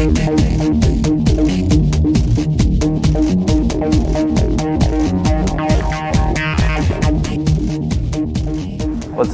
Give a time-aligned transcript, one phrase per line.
[0.00, 0.14] What's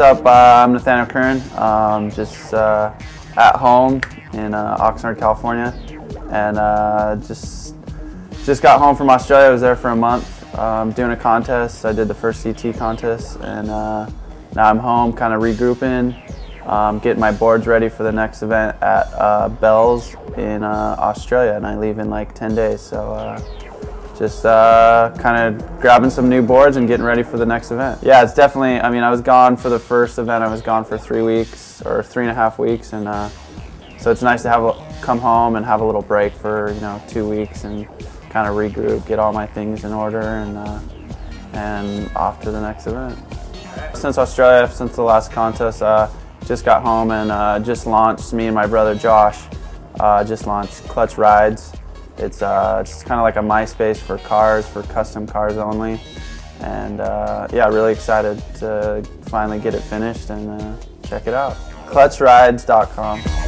[0.00, 0.26] up?
[0.26, 1.40] Uh, I'm Nathaniel Curran.
[1.54, 2.92] Um, just uh,
[3.36, 4.00] at home
[4.32, 5.72] in uh, Oxnard, California,
[6.32, 7.76] and uh, just
[8.44, 9.46] just got home from Australia.
[9.46, 11.84] I was there for a month, um, doing a contest.
[11.86, 14.10] I did the first CT contest, and uh,
[14.56, 18.82] now I'm home, kind of regrouping, um, getting my boards ready for the next event
[18.82, 22.80] at uh, Bells in uh, Australia, and I leave in like 10 days.
[22.80, 23.40] So uh,
[24.16, 28.00] just uh, kind of grabbing some new boards and getting ready for the next event.
[28.02, 28.80] Yeah, it's definitely.
[28.80, 30.42] I mean, I was gone for the first event.
[30.42, 33.28] I was gone for three weeks or three and a half weeks, and uh,
[33.98, 36.80] so it's nice to have a, come home and have a little break for you
[36.80, 37.86] know two weeks and
[38.30, 40.80] kind of regroup, get all my things in order, and uh,
[41.52, 43.18] and off to the next event.
[43.94, 46.08] Since Australia, since the last contest, uh,
[46.46, 48.32] just got home and uh, just launched.
[48.32, 49.42] Me and my brother Josh
[50.00, 51.72] uh, just launched Clutch Rides.
[52.18, 56.00] It's uh, it's kind of like a MySpace for cars, for custom cars only,
[56.60, 61.56] and uh, yeah, really excited to finally get it finished and uh, check it out.
[61.86, 63.45] ClutchRides.com.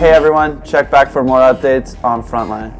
[0.00, 2.72] Hey everyone, check back for more updates on Frontline.